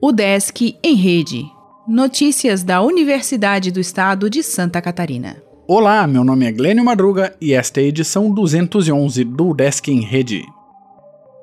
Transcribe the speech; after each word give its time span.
O 0.00 0.10
Desk 0.10 0.76
em 0.82 0.94
Rede. 0.94 1.44
Notícias 1.86 2.62
da 2.62 2.82
Universidade 2.82 3.70
do 3.70 3.78
Estado 3.80 4.28
de 4.28 4.42
Santa 4.42 4.82
Catarina. 4.82 5.42
Olá, 5.66 6.06
meu 6.06 6.24
nome 6.24 6.44
é 6.44 6.52
Glênio 6.52 6.84
Madruga 6.84 7.36
e 7.40 7.52
esta 7.52 7.80
é 7.80 7.84
a 7.84 7.86
edição 7.86 8.30
211 8.30 9.24
do 9.24 9.54
Desk 9.54 9.88
em 9.88 10.00
Rede. 10.00 10.44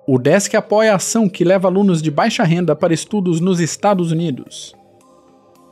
O 0.07 0.19
Desk 0.19 0.53
apoia 0.55 0.91
a 0.91 0.95
ação 0.97 1.29
que 1.29 1.43
leva 1.43 1.67
alunos 1.67 2.01
de 2.01 2.11
baixa 2.11 2.43
renda 2.43 2.75
para 2.75 2.93
estudos 2.93 3.39
nos 3.39 3.59
Estados 3.59 4.11
Unidos. 4.11 4.75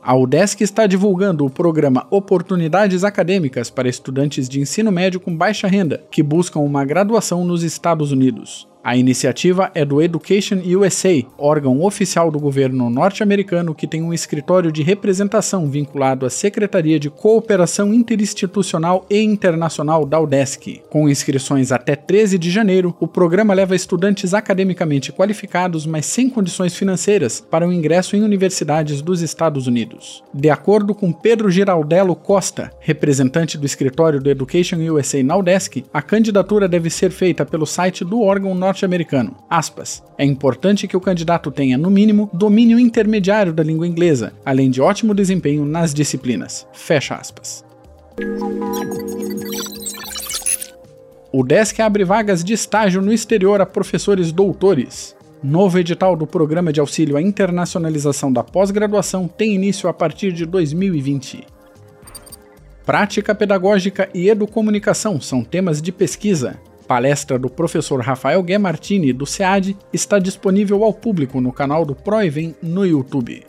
A 0.08 0.16
UDESC 0.16 0.62
está 0.62 0.86
divulgando 0.86 1.44
o 1.44 1.50
programa 1.50 2.06
Oportunidades 2.10 3.04
Acadêmicas 3.04 3.68
para 3.68 3.90
estudantes 3.90 4.48
de 4.48 4.58
ensino 4.58 4.90
médio 4.90 5.20
com 5.20 5.36
baixa 5.36 5.68
renda 5.68 6.02
que 6.10 6.22
buscam 6.22 6.60
uma 6.60 6.82
graduação 6.82 7.44
nos 7.44 7.62
Estados 7.62 8.10
Unidos. 8.10 8.66
A 8.88 8.96
iniciativa 8.96 9.70
é 9.74 9.84
do 9.84 10.00
Education 10.00 10.62
USA, 10.64 11.22
órgão 11.36 11.82
oficial 11.82 12.30
do 12.30 12.40
governo 12.40 12.88
norte-americano 12.88 13.74
que 13.74 13.86
tem 13.86 14.02
um 14.02 14.14
escritório 14.14 14.72
de 14.72 14.82
representação 14.82 15.68
vinculado 15.68 16.24
à 16.24 16.30
Secretaria 16.30 16.98
de 16.98 17.10
Cooperação 17.10 17.92
Interinstitucional 17.92 19.04
e 19.10 19.20
Internacional 19.20 20.06
da 20.06 20.18
UDESC. 20.18 20.80
Com 20.88 21.06
inscrições 21.06 21.70
até 21.70 21.94
13 21.94 22.38
de 22.38 22.50
janeiro, 22.50 22.96
o 22.98 23.06
programa 23.06 23.52
leva 23.52 23.76
estudantes 23.76 24.32
academicamente 24.32 25.12
qualificados, 25.12 25.84
mas 25.84 26.06
sem 26.06 26.30
condições 26.30 26.74
financeiras, 26.74 27.42
para 27.42 27.68
o 27.68 27.72
ingresso 27.74 28.16
em 28.16 28.22
universidades 28.22 29.02
dos 29.02 29.20
Estados 29.20 29.66
Unidos. 29.66 30.24
De 30.32 30.48
acordo 30.48 30.94
com 30.94 31.12
Pedro 31.12 31.50
Giraldello 31.50 32.16
Costa, 32.16 32.70
representante 32.80 33.58
do 33.58 33.66
escritório 33.66 34.18
do 34.18 34.30
Education 34.30 34.78
USA 34.90 35.22
na 35.22 35.36
UDESC, 35.36 35.84
a 35.92 36.00
candidatura 36.00 36.66
deve 36.66 36.88
ser 36.88 37.10
feita 37.10 37.44
pelo 37.44 37.66
site 37.66 38.02
do 38.02 38.22
órgão 38.22 38.54
norte 38.54 38.77
norte-americano. 38.78 39.36
Aspas. 39.50 40.02
É 40.16 40.24
importante 40.24 40.86
que 40.86 40.96
o 40.96 41.00
candidato 41.00 41.50
tenha, 41.50 41.76
no 41.76 41.90
mínimo, 41.90 42.30
domínio 42.32 42.78
intermediário 42.78 43.52
da 43.52 43.62
língua 43.62 43.86
inglesa, 43.86 44.32
além 44.44 44.70
de 44.70 44.80
ótimo 44.80 45.14
desempenho 45.14 45.64
nas 45.64 45.92
disciplinas. 45.92 46.66
Fecha 46.72 47.16
aspas. 47.16 47.64
O 51.32 51.42
DESC 51.44 51.80
abre 51.80 52.04
vagas 52.04 52.42
de 52.42 52.54
estágio 52.54 53.02
no 53.02 53.12
exterior 53.12 53.60
a 53.60 53.66
professores 53.66 54.32
doutores. 54.32 55.16
Novo 55.42 55.78
edital 55.78 56.16
do 56.16 56.26
Programa 56.26 56.72
de 56.72 56.80
Auxílio 56.80 57.16
à 57.16 57.22
Internacionalização 57.22 58.32
da 58.32 58.42
Pós-Graduação 58.42 59.28
tem 59.28 59.54
início 59.54 59.88
a 59.88 59.92
partir 59.92 60.32
de 60.32 60.44
2020. 60.44 61.46
Prática 62.84 63.34
pedagógica 63.34 64.08
e 64.14 64.28
educomunicação 64.28 65.20
são 65.20 65.44
temas 65.44 65.80
de 65.82 65.92
pesquisa 65.92 66.58
palestra 66.88 67.38
do 67.38 67.50
professor 67.50 68.00
Rafael 68.00 68.42
Guemartini, 68.42 69.12
do 69.12 69.26
SEAD, 69.26 69.76
está 69.92 70.18
disponível 70.18 70.82
ao 70.82 70.94
público 70.94 71.38
no 71.38 71.52
canal 71.52 71.84
do 71.84 71.94
Proevem 71.94 72.56
no 72.62 72.86
YouTube. 72.86 73.44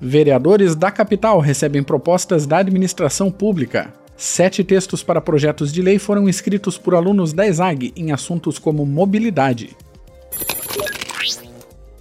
Vereadores 0.00 0.74
da 0.74 0.90
capital 0.90 1.38
recebem 1.38 1.80
propostas 1.80 2.44
da 2.44 2.58
administração 2.58 3.30
pública. 3.30 3.94
Sete 4.16 4.64
textos 4.64 5.04
para 5.04 5.20
projetos 5.20 5.72
de 5.72 5.80
lei 5.80 5.96
foram 5.96 6.28
escritos 6.28 6.76
por 6.76 6.96
alunos 6.96 7.32
da 7.32 7.46
ESAG 7.46 7.92
em 7.94 8.10
assuntos 8.10 8.58
como 8.58 8.84
mobilidade. 8.84 9.76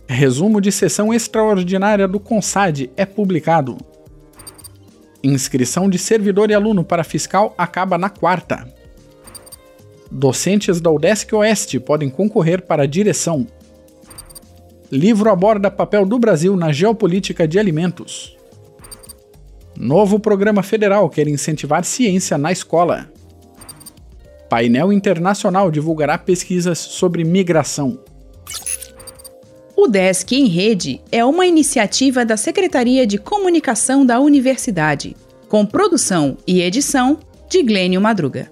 Resumo 0.07 0.59
de 0.59 0.71
sessão 0.71 1.13
extraordinária 1.13 2.07
do 2.07 2.19
CONSAD 2.19 2.91
é 2.97 3.05
publicado. 3.05 3.77
Inscrição 5.23 5.87
de 5.87 5.99
servidor 5.99 6.49
e 6.49 6.55
aluno 6.55 6.83
para 6.83 7.03
fiscal 7.03 7.53
acaba 7.55 7.99
na 7.99 8.09
quarta. 8.09 8.80
Docentes 10.11 10.81
da 10.81 10.91
UDESC 10.91 11.33
Oeste 11.33 11.79
podem 11.79 12.09
concorrer 12.09 12.61
para 12.63 12.83
a 12.83 12.85
direção. 12.85 13.47
Livro 14.91 15.31
aborda 15.31 15.71
papel 15.71 16.05
do 16.05 16.19
Brasil 16.19 16.57
na 16.57 16.73
geopolítica 16.73 17.47
de 17.47 17.57
alimentos. 17.57 18.35
Novo 19.77 20.19
programa 20.19 20.61
federal 20.61 21.09
quer 21.09 21.29
incentivar 21.29 21.85
ciência 21.85 22.37
na 22.37 22.51
escola. 22.51 23.09
Painel 24.49 24.91
Internacional 24.91 25.71
divulgará 25.71 26.17
pesquisas 26.17 26.77
sobre 26.77 27.23
migração. 27.23 27.97
O 29.77 29.87
Desk 29.87 30.35
em 30.35 30.45
Rede 30.45 31.01
é 31.09 31.23
uma 31.23 31.47
iniciativa 31.47 32.25
da 32.25 32.35
Secretaria 32.35 33.07
de 33.07 33.17
Comunicação 33.17 34.05
da 34.05 34.19
Universidade, 34.19 35.15
com 35.47 35.65
produção 35.65 36.37
e 36.45 36.61
edição 36.61 37.17
de 37.49 37.63
Glênio 37.63 38.01
Madruga. 38.01 38.51